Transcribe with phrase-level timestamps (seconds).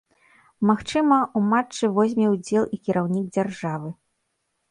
[0.69, 3.89] Магчыма, у матчы возьме ўдзел і кіраўнік дзяржавы.